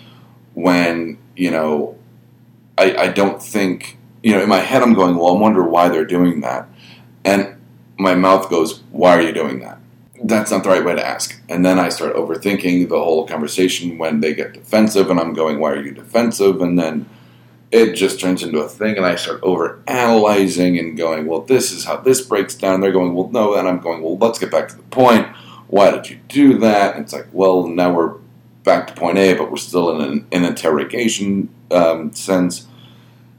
when, 0.54 1.18
you 1.36 1.50
know, 1.50 1.98
I, 2.78 2.96
I 2.96 3.08
don't 3.08 3.42
think, 3.42 3.98
you 4.22 4.32
know, 4.32 4.42
in 4.42 4.48
my 4.48 4.60
head 4.60 4.82
I'm 4.82 4.94
going, 4.94 5.16
well, 5.16 5.36
I 5.36 5.40
wonder 5.40 5.62
why 5.62 5.88
they're 5.88 6.04
doing 6.04 6.40
that. 6.42 6.68
And 7.24 7.56
my 7.98 8.14
mouth 8.14 8.48
goes, 8.48 8.82
why 8.90 9.16
are 9.16 9.22
you 9.22 9.32
doing 9.32 9.60
that? 9.60 9.78
That's 10.22 10.52
not 10.52 10.62
the 10.62 10.68
right 10.68 10.84
way 10.84 10.94
to 10.94 11.04
ask. 11.04 11.40
And 11.48 11.64
then 11.64 11.80
I 11.80 11.88
start 11.88 12.14
overthinking 12.14 12.88
the 12.88 12.98
whole 12.98 13.26
conversation 13.26 13.98
when 13.98 14.20
they 14.20 14.34
get 14.34 14.52
defensive, 14.52 15.10
and 15.10 15.18
I'm 15.18 15.34
going, 15.34 15.58
why 15.58 15.72
are 15.72 15.82
you 15.82 15.92
defensive? 15.92 16.60
And 16.60 16.78
then 16.78 17.08
it 17.72 17.94
just 17.94 18.20
turns 18.20 18.42
into 18.42 18.58
a 18.58 18.68
thing, 18.68 18.98
and 18.98 19.06
I 19.06 19.16
start 19.16 19.40
over 19.42 19.82
analyzing 19.86 20.78
and 20.78 20.94
going, 20.96 21.26
well, 21.26 21.40
this 21.40 21.72
is 21.72 21.86
how 21.86 21.96
this 21.96 22.20
breaks 22.20 22.54
down. 22.54 22.82
They're 22.82 22.92
going, 22.92 23.14
well, 23.14 23.30
no, 23.30 23.54
and 23.54 23.66
I'm 23.66 23.80
going, 23.80 24.02
well, 24.02 24.18
let's 24.18 24.38
get 24.38 24.50
back 24.50 24.68
to 24.68 24.76
the 24.76 24.82
point. 24.84 25.26
Why 25.68 25.90
did 25.90 26.10
you 26.10 26.20
do 26.28 26.58
that? 26.58 26.94
And 26.94 27.02
it's 27.02 27.14
like, 27.14 27.28
well, 27.32 27.66
now 27.66 27.90
we're 27.90 28.18
back 28.62 28.86
to 28.88 28.92
point 28.92 29.16
A, 29.16 29.32
but 29.32 29.50
we're 29.50 29.56
still 29.56 29.98
in 29.98 30.26
an, 30.30 30.44
interrogation 30.44 31.48
um, 31.70 32.12
sense. 32.12 32.66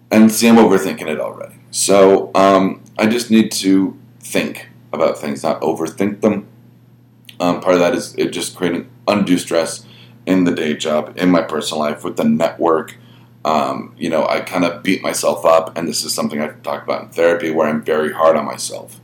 And 0.09 0.31
see, 0.31 0.49
I'm 0.49 0.55
overthinking 0.55 1.07
it 1.07 1.19
already. 1.19 1.55
So 1.69 2.31
um, 2.33 2.81
I 2.97 3.05
just 3.05 3.29
need 3.29 3.51
to 3.53 3.95
think 4.19 4.69
about 4.91 5.19
things, 5.19 5.43
not 5.43 5.61
overthink 5.61 6.21
them. 6.21 6.47
Um, 7.39 7.61
part 7.61 7.75
of 7.75 7.79
that 7.81 7.93
is 7.93 8.15
it 8.15 8.31
just 8.31 8.55
creating 8.55 8.89
undue 9.07 9.37
stress 9.37 9.85
in 10.25 10.45
the 10.45 10.51
day 10.51 10.75
job, 10.75 11.13
in 11.17 11.29
my 11.29 11.41
personal 11.41 11.81
life, 11.81 12.03
with 12.03 12.17
the 12.17 12.23
network. 12.23 12.97
Um, 13.45 13.93
you 13.97 14.09
know, 14.09 14.25
I 14.25 14.39
kind 14.39 14.63
of 14.63 14.83
beat 14.83 15.01
myself 15.01 15.45
up, 15.45 15.77
and 15.77 15.87
this 15.87 16.03
is 16.03 16.13
something 16.13 16.41
I've 16.41 16.61
talked 16.63 16.83
about 16.83 17.03
in 17.03 17.09
therapy 17.09 17.51
where 17.51 17.67
I'm 17.67 17.83
very 17.83 18.13
hard 18.13 18.37
on 18.37 18.45
myself. 18.45 19.01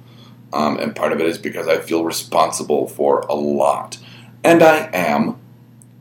Um, 0.53 0.79
and 0.79 0.96
part 0.96 1.12
of 1.12 1.19
it 1.19 1.27
is 1.27 1.38
because 1.38 1.67
I 1.67 1.79
feel 1.79 2.03
responsible 2.03 2.88
for 2.88 3.19
a 3.22 3.34
lot. 3.34 3.98
And 4.43 4.63
I 4.63 4.89
am, 4.93 5.38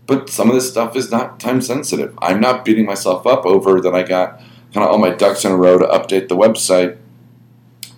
but 0.07 0.31
some 0.31 0.49
of 0.49 0.55
this 0.55 0.71
stuff 0.71 0.95
is 0.97 1.11
not 1.11 1.41
time 1.41 1.61
sensitive. 1.61 2.17
I'm 2.23 2.41
not 2.41 2.65
beating 2.65 2.87
myself 2.87 3.27
up 3.27 3.45
over 3.45 3.81
that 3.81 3.95
I 3.95 4.05
got 4.05 4.39
kind 4.73 4.87
of 4.87 4.93
all 4.93 4.99
my 4.99 5.11
ducks 5.11 5.45
in 5.45 5.53
a 5.53 5.57
row 5.57 5.79
to 5.79 5.87
update 5.87 6.29
the 6.29 6.37
website, 6.37 6.97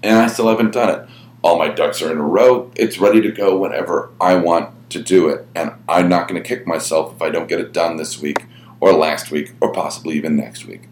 and 0.02 0.16
I 0.16 0.26
still 0.28 0.48
haven't 0.48 0.72
done 0.72 0.88
it. 0.88 1.08
All 1.42 1.58
my 1.58 1.68
ducks 1.68 2.02
are 2.02 2.10
in 2.10 2.18
a 2.18 2.22
row. 2.22 2.70
It's 2.74 2.98
ready 2.98 3.20
to 3.20 3.30
go 3.30 3.56
whenever 3.58 4.10
I 4.20 4.36
want 4.36 4.90
to 4.90 5.02
do 5.02 5.28
it, 5.28 5.46
and 5.54 5.72
I'm 5.88 6.08
not 6.08 6.28
going 6.28 6.42
to 6.42 6.48
kick 6.48 6.66
myself 6.66 7.14
if 7.14 7.22
I 7.22 7.28
don't 7.28 7.48
get 7.48 7.60
it 7.60 7.72
done 7.72 7.96
this 7.96 8.20
week 8.20 8.46
or 8.80 8.92
last 8.92 9.30
week 9.30 9.52
or 9.60 9.72
possibly 9.72 10.16
even 10.16 10.36
next 10.36 10.66
week. 10.66 10.88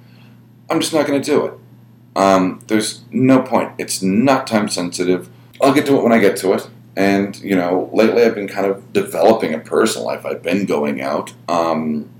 I'm 0.71 0.80
just 0.80 0.92
not 0.92 1.07
going 1.07 1.21
to 1.21 1.30
do 1.30 1.47
it. 1.47 1.54
Um, 2.14 2.61
there's 2.66 3.04
no 3.11 3.42
point. 3.42 3.73
It's 3.78 4.02
not 4.02 4.47
time 4.47 4.68
sensitive. 4.68 5.30
I'll 5.62 5.73
get 5.73 5.87
to 5.87 5.97
it 5.97 6.02
when 6.02 6.12
I 6.12 6.18
get 6.18 6.37
to 6.38 6.52
it. 6.52 6.68
And, 6.97 7.38
you 7.40 7.54
know, 7.54 7.90
lately 7.92 8.25
I've 8.25 8.35
been 8.35 8.49
kind 8.49 8.66
of 8.66 8.92
developing 8.92 9.54
a 9.54 9.59
personal 9.61 10.07
life. 10.07 10.26
I've 10.26 10.42
been 10.42 10.66
going 10.66 11.00
out. 11.00 11.33
Um, 11.49 12.11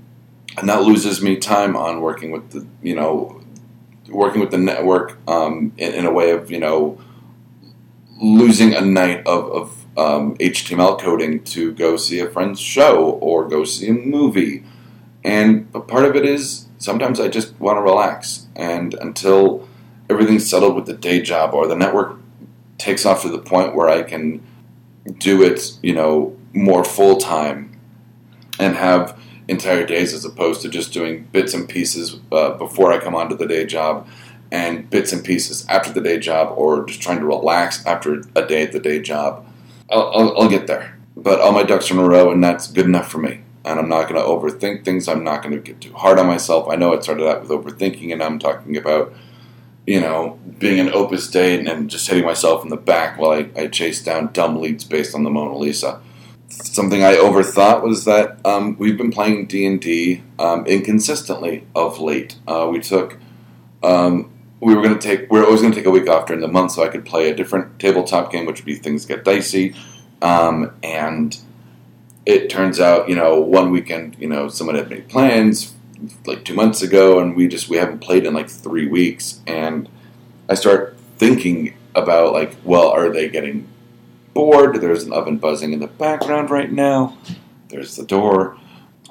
and 0.57 0.69
that 0.69 0.83
loses 0.83 1.21
me 1.21 1.35
time 1.37 1.75
on 1.75 2.01
working 2.01 2.31
with 2.31 2.51
the, 2.51 2.65
you 2.81 2.95
know, 2.95 3.41
working 4.07 4.41
with 4.41 4.51
the 4.51 4.57
network 4.57 5.17
um, 5.27 5.73
in, 5.77 5.93
in, 5.93 6.05
a 6.05 6.11
way 6.11 6.31
of, 6.31 6.49
you 6.49 6.59
know, 6.59 6.99
losing 8.21 8.73
a 8.73 8.81
night 8.81 9.25
of, 9.27 9.51
of 9.51 9.85
um, 9.97 10.37
HTML 10.37 10.99
coding 10.99 11.43
to 11.43 11.73
go 11.73 11.97
see 11.97 12.19
a 12.19 12.29
friend's 12.29 12.59
show 12.59 13.11
or 13.21 13.47
go 13.47 13.63
see 13.63 13.89
a 13.89 13.93
movie. 13.93 14.63
And 15.23 15.71
part 15.87 16.05
of 16.05 16.15
it 16.15 16.25
is 16.25 16.67
sometimes 16.77 17.19
I 17.19 17.27
just 17.27 17.59
want 17.59 17.77
to 17.77 17.81
relax. 17.81 18.47
And 18.55 18.93
until 18.95 19.67
everything's 20.09 20.49
settled 20.49 20.75
with 20.75 20.85
the 20.85 20.93
day 20.93 21.21
job 21.21 21.53
or 21.53 21.67
the 21.67 21.75
network 21.75 22.17
takes 22.77 23.05
off 23.05 23.21
to 23.23 23.29
the 23.29 23.39
point 23.39 23.75
where 23.75 23.89
I 23.89 24.03
can 24.03 24.45
do 25.17 25.43
it, 25.43 25.77
you 25.83 25.93
know, 25.93 26.35
more 26.53 26.83
full 26.83 27.17
time 27.17 27.77
and 28.59 28.75
have 28.75 29.19
entire 29.47 29.85
days 29.85 30.13
as 30.13 30.25
opposed 30.25 30.61
to 30.61 30.69
just 30.69 30.93
doing 30.93 31.23
bits 31.31 31.53
and 31.53 31.67
pieces 31.67 32.17
uh, 32.31 32.51
before 32.51 32.91
I 32.91 32.99
come 32.99 33.15
onto 33.15 33.35
the 33.35 33.47
day 33.47 33.65
job 33.65 34.07
and 34.51 34.89
bits 34.89 35.11
and 35.11 35.23
pieces 35.23 35.65
after 35.67 35.91
the 35.91 36.01
day 36.01 36.19
job 36.19 36.53
or 36.57 36.85
just 36.85 37.01
trying 37.01 37.19
to 37.19 37.25
relax 37.25 37.85
after 37.85 38.23
a 38.35 38.45
day 38.45 38.63
at 38.63 38.71
the 38.71 38.79
day 38.79 39.01
job. 39.01 39.45
I'll, 39.89 40.11
I'll, 40.13 40.41
I'll 40.41 40.49
get 40.49 40.67
there. 40.67 40.97
But 41.15 41.41
all 41.41 41.51
my 41.51 41.63
ducks 41.63 41.91
are 41.91 41.95
in 41.95 41.99
a 41.99 42.07
row, 42.07 42.31
and 42.31 42.43
that's 42.43 42.67
good 42.67 42.85
enough 42.85 43.11
for 43.11 43.17
me. 43.17 43.41
And 43.69 43.79
I'm 43.79 43.87
not 43.87 44.09
going 44.09 44.19
to 44.19 44.27
overthink 44.27 44.83
things. 44.83 45.07
I'm 45.07 45.23
not 45.23 45.43
going 45.43 45.53
to 45.53 45.61
get 45.61 45.79
too 45.79 45.93
hard 45.93 46.17
on 46.17 46.25
myself. 46.25 46.67
I 46.67 46.75
know 46.75 46.91
it 46.93 47.03
started 47.03 47.27
out 47.27 47.41
with 47.41 47.51
overthinking, 47.51 48.11
and 48.11 48.23
I'm 48.23 48.39
talking 48.39 48.75
about, 48.75 49.13
you 49.85 50.01
know, 50.01 50.39
being 50.57 50.79
an 50.79 50.91
opus 50.91 51.29
dei 51.29 51.63
and 51.63 51.87
just 51.87 52.07
hitting 52.07 52.25
myself 52.25 52.63
in 52.63 52.69
the 52.69 52.77
back 52.77 53.19
while 53.19 53.31
I, 53.31 53.49
I 53.55 53.67
chase 53.67 54.03
down 54.03 54.31
dumb 54.33 54.59
leads 54.59 54.83
based 54.83 55.13
on 55.13 55.23
the 55.23 55.29
Mona 55.29 55.55
Lisa. 55.55 56.01
Something 56.47 57.03
I 57.03 57.13
overthought 57.13 57.83
was 57.83 58.05
that 58.05 58.43
um, 58.43 58.75
we've 58.79 58.97
been 58.97 59.11
playing 59.11 59.45
D 59.45 59.67
and 59.67 59.79
D 59.79 60.23
um, 60.39 60.65
inconsistently 60.65 61.67
of 61.75 61.99
late. 61.99 62.37
Uh, 62.47 62.67
we 62.71 62.79
took 62.79 63.17
um, 63.83 64.31
we 64.61 64.73
were 64.73 64.81
going 64.81 64.97
to 64.97 64.99
take 64.99 65.31
we 65.31 65.39
are 65.39 65.45
always 65.45 65.61
going 65.61 65.73
to 65.73 65.77
take 65.77 65.85
a 65.85 65.91
week 65.91 66.09
off 66.09 66.25
during 66.25 66.41
the 66.41 66.47
month 66.47 66.71
so 66.71 66.83
I 66.83 66.87
could 66.87 67.05
play 67.05 67.29
a 67.29 67.35
different 67.35 67.77
tabletop 67.77 68.31
game, 68.31 68.47
which 68.47 68.61
would 68.61 68.65
be 68.65 68.75
things 68.75 69.05
get 69.05 69.23
dicey. 69.23 69.75
Um, 70.23 70.73
and 70.81 71.37
it 72.29 72.47
turns 72.47 72.79
out, 72.79 73.09
you 73.09 73.15
know, 73.15 73.41
one 73.41 73.71
weekend, 73.71 74.15
you 74.19 74.27
know, 74.27 74.49
someone 74.49 74.75
had 74.75 74.87
made 74.87 75.09
plans 75.09 75.73
like 76.27 76.45
two 76.45 76.53
months 76.53 76.83
ago, 76.83 77.19
and 77.19 77.35
we 77.35 77.47
just 77.47 77.69
we 77.69 77.77
haven't 77.77 77.99
played 77.99 78.23
in 78.23 78.35
like 78.35 78.47
three 78.47 78.87
weeks. 78.87 79.41
And 79.47 79.89
I 80.47 80.53
start 80.53 80.95
thinking 81.17 81.75
about 81.95 82.33
like, 82.33 82.55
well, 82.63 82.89
are 82.89 83.09
they 83.09 83.29
getting 83.29 83.67
bored? 84.35 84.79
There's 84.79 85.03
an 85.03 85.11
oven 85.11 85.37
buzzing 85.37 85.73
in 85.73 85.79
the 85.79 85.87
background 85.87 86.51
right 86.51 86.71
now. 86.71 87.17
There's 87.69 87.95
the 87.95 88.05
door. 88.05 88.57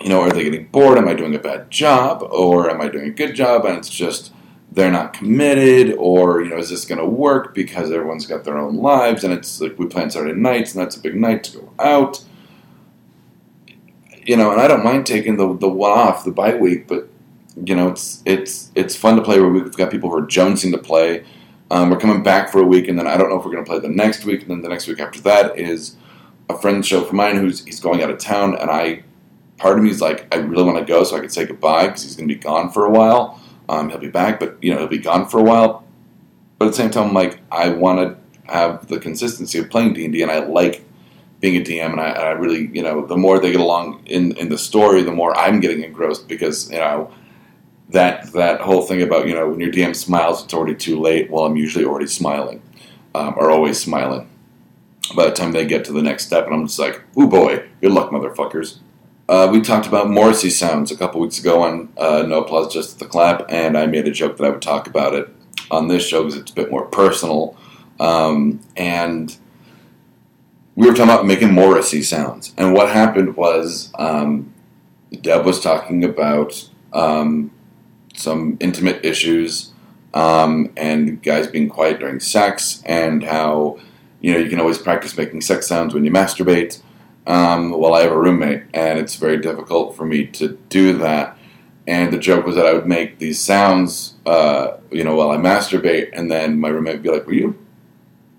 You 0.00 0.10
know, 0.10 0.20
are 0.20 0.30
they 0.30 0.44
getting 0.44 0.68
bored? 0.68 0.96
Am 0.96 1.08
I 1.08 1.14
doing 1.14 1.34
a 1.34 1.40
bad 1.40 1.72
job, 1.72 2.22
or 2.22 2.70
am 2.70 2.80
I 2.80 2.88
doing 2.88 3.06
a 3.06 3.10
good 3.10 3.34
job? 3.34 3.64
And 3.64 3.76
it's 3.76 3.90
just 3.90 4.32
they're 4.70 4.92
not 4.92 5.12
committed, 5.12 5.96
or 5.98 6.40
you 6.40 6.50
know, 6.50 6.58
is 6.58 6.70
this 6.70 6.84
going 6.84 7.00
to 7.00 7.06
work 7.06 7.52
because 7.52 7.90
everyone's 7.90 8.26
got 8.26 8.44
their 8.44 8.58
own 8.58 8.76
lives, 8.76 9.24
and 9.24 9.34
it's 9.34 9.60
like 9.60 9.76
we 9.76 9.86
plan 9.86 10.08
Saturday 10.08 10.38
nights, 10.38 10.72
and 10.72 10.80
that's 10.80 10.96
a 10.96 11.00
big 11.00 11.16
night 11.16 11.42
to 11.42 11.58
go 11.58 11.72
out. 11.80 12.22
You 14.28 14.36
know, 14.36 14.52
and 14.52 14.60
I 14.60 14.68
don't 14.68 14.84
mind 14.84 15.06
taking 15.06 15.38
the 15.38 15.56
the 15.56 15.70
one 15.70 15.90
off, 15.90 16.22
the 16.22 16.30
bye 16.30 16.54
week, 16.54 16.86
but 16.86 17.08
you 17.64 17.74
know, 17.74 17.88
it's 17.88 18.22
it's 18.26 18.70
it's 18.74 18.94
fun 18.94 19.16
to 19.16 19.22
play 19.22 19.40
where 19.40 19.48
we've 19.48 19.74
got 19.74 19.90
people 19.90 20.10
who 20.10 20.18
are 20.18 20.26
jonesing 20.26 20.70
to 20.72 20.78
play. 20.78 21.24
Um, 21.70 21.88
we're 21.88 21.98
coming 21.98 22.22
back 22.22 22.50
for 22.50 22.60
a 22.60 22.66
week, 22.66 22.88
and 22.88 22.98
then 22.98 23.06
I 23.06 23.16
don't 23.16 23.30
know 23.30 23.38
if 23.38 23.44
we're 23.46 23.52
going 23.52 23.64
to 23.64 23.70
play 23.70 23.78
the 23.78 23.88
next 23.88 24.26
week, 24.26 24.42
and 24.42 24.50
then 24.50 24.60
the 24.60 24.68
next 24.68 24.86
week 24.86 25.00
after 25.00 25.18
that 25.22 25.58
is 25.58 25.96
a 26.50 26.58
friend's 26.58 26.86
show 26.86 27.04
for 27.04 27.14
mine 27.14 27.36
who's 27.36 27.64
he's 27.64 27.80
going 27.80 28.02
out 28.02 28.10
of 28.10 28.18
town, 28.18 28.54
and 28.56 28.70
I 28.70 29.02
part 29.56 29.78
of 29.78 29.84
me 29.84 29.90
is 29.90 30.02
like 30.02 30.26
I 30.30 30.38
really 30.38 30.64
want 30.64 30.78
to 30.78 30.84
go 30.84 31.04
so 31.04 31.16
I 31.16 31.20
can 31.20 31.30
say 31.30 31.46
goodbye 31.46 31.86
because 31.86 32.02
he's 32.02 32.14
going 32.14 32.28
to 32.28 32.34
be 32.34 32.40
gone 32.40 32.70
for 32.70 32.84
a 32.84 32.90
while. 32.90 33.40
Um, 33.70 33.88
he'll 33.88 33.98
be 33.98 34.10
back, 34.10 34.38
but 34.40 34.58
you 34.62 34.72
know 34.72 34.78
he'll 34.80 34.88
be 34.88 34.98
gone 34.98 35.26
for 35.26 35.40
a 35.40 35.42
while. 35.42 35.84
But 36.58 36.66
at 36.66 36.70
the 36.72 36.76
same 36.76 36.90
time, 36.90 37.08
I'm 37.08 37.14
like 37.14 37.40
I 37.50 37.70
want 37.70 37.98
to 38.00 38.52
have 38.52 38.88
the 38.88 38.98
consistency 38.98 39.58
of 39.58 39.70
playing 39.70 39.94
D 39.94 40.04
and 40.04 40.12
D, 40.12 40.20
and 40.20 40.30
I 40.30 40.40
like 40.40 40.84
being 41.40 41.56
a 41.56 41.64
DM, 41.64 41.92
and 41.92 42.00
I, 42.00 42.10
I, 42.10 42.30
really, 42.30 42.68
you 42.72 42.82
know, 42.82 43.06
the 43.06 43.16
more 43.16 43.38
they 43.38 43.52
get 43.52 43.60
along 43.60 44.02
in 44.06 44.36
in 44.36 44.48
the 44.48 44.58
story, 44.58 45.02
the 45.02 45.12
more 45.12 45.36
I'm 45.36 45.60
getting 45.60 45.82
engrossed 45.82 46.28
because 46.28 46.70
you 46.70 46.78
know 46.78 47.12
that 47.90 48.32
that 48.32 48.60
whole 48.60 48.82
thing 48.82 49.02
about 49.02 49.28
you 49.28 49.34
know 49.34 49.48
when 49.48 49.60
your 49.60 49.70
DM 49.70 49.94
smiles, 49.94 50.44
it's 50.44 50.54
already 50.54 50.74
too 50.74 51.00
late. 51.00 51.30
Well, 51.30 51.44
I'm 51.44 51.56
usually 51.56 51.84
already 51.84 52.08
smiling, 52.08 52.62
um, 53.14 53.34
or 53.36 53.50
always 53.50 53.80
smiling. 53.80 54.28
By 55.16 55.24
the 55.26 55.32
time 55.32 55.52
they 55.52 55.64
get 55.64 55.84
to 55.86 55.92
the 55.92 56.02
next 56.02 56.26
step, 56.26 56.46
and 56.46 56.54
I'm 56.54 56.66
just 56.66 56.78
like, 56.78 57.02
"Ooh 57.18 57.28
boy, 57.28 57.64
good 57.80 57.92
luck, 57.92 58.10
motherfuckers." 58.10 58.78
Uh, 59.28 59.46
we 59.52 59.60
talked 59.60 59.86
about 59.86 60.08
Morrissey 60.08 60.48
sounds 60.48 60.90
a 60.90 60.96
couple 60.96 61.20
weeks 61.20 61.38
ago 61.38 61.62
on 61.62 61.92
uh, 61.98 62.24
No 62.26 62.42
Applause, 62.42 62.72
Just 62.72 62.98
the 62.98 63.04
Clap, 63.04 63.44
and 63.50 63.76
I 63.76 63.84
made 63.84 64.08
a 64.08 64.10
joke 64.10 64.38
that 64.38 64.44
I 64.44 64.50
would 64.50 64.62
talk 64.62 64.86
about 64.86 65.14
it 65.14 65.28
on 65.70 65.88
this 65.88 66.06
show 66.06 66.24
because 66.24 66.40
it's 66.40 66.50
a 66.50 66.54
bit 66.54 66.70
more 66.70 66.86
personal. 66.86 67.54
Um, 68.00 68.60
and 68.74 69.36
we 70.78 70.86
were 70.86 70.94
talking 70.94 71.10
about 71.12 71.26
making 71.26 71.52
Morrissey 71.52 72.02
sounds. 72.02 72.54
And 72.56 72.72
what 72.72 72.88
happened 72.88 73.36
was 73.36 73.90
um, 73.98 74.54
Deb 75.10 75.44
was 75.44 75.60
talking 75.60 76.04
about 76.04 76.68
um, 76.92 77.50
some 78.14 78.56
intimate 78.60 79.04
issues 79.04 79.72
um, 80.14 80.72
and 80.76 81.20
guys 81.20 81.48
being 81.48 81.68
quiet 81.68 81.98
during 81.98 82.20
sex, 82.20 82.80
and 82.86 83.24
how 83.24 83.80
you 84.20 84.32
know 84.32 84.38
you 84.38 84.48
can 84.48 84.60
always 84.60 84.78
practice 84.78 85.16
making 85.16 85.40
sex 85.40 85.66
sounds 85.66 85.94
when 85.94 86.04
you 86.04 86.12
masturbate 86.12 86.80
um, 87.26 87.72
well, 87.72 87.94
I 87.94 88.02
have 88.02 88.12
a 88.12 88.18
roommate, 88.18 88.62
and 88.72 89.00
it's 89.00 89.16
very 89.16 89.36
difficult 89.36 89.96
for 89.96 90.06
me 90.06 90.26
to 90.28 90.58
do 90.70 90.96
that. 90.98 91.36
And 91.86 92.12
the 92.12 92.18
joke 92.18 92.46
was 92.46 92.54
that 92.54 92.66
I 92.66 92.72
would 92.72 92.86
make 92.86 93.18
these 93.18 93.38
sounds, 93.38 94.14
uh, 94.24 94.78
you 94.90 95.04
know, 95.04 95.16
while 95.16 95.30
I 95.30 95.36
masturbate, 95.36 96.10
and 96.12 96.30
then 96.30 96.58
my 96.60 96.68
roommate 96.68 96.94
would 96.94 97.02
be 97.02 97.10
like, 97.10 97.26
"Were 97.26 97.34
you? 97.34 97.58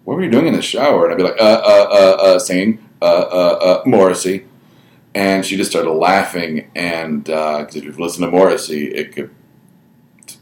What 0.09 0.15
were 0.15 0.23
you 0.23 0.31
doing 0.31 0.47
in 0.47 0.53
the 0.53 0.61
shower?" 0.63 1.05
And 1.05 1.13
I'd 1.13 1.17
be 1.17 1.23
like, 1.23 1.39
"Uh, 1.39 1.61
uh, 1.63 1.87
uh, 1.91 2.23
uh 2.23 2.39
singing, 2.39 2.83
uh, 2.99 3.05
uh, 3.05 3.59
uh, 3.61 3.83
Morrissey." 3.85 4.45
And 5.13 5.45
she 5.45 5.55
just 5.55 5.69
started 5.69 5.91
laughing, 5.91 6.71
and 6.75 7.25
because 7.25 7.75
if 7.75 7.83
you 7.83 7.91
listen 7.91 8.23
to 8.23 8.31
Morrissey, 8.31 8.87
it 8.87 9.11
could 9.11 9.29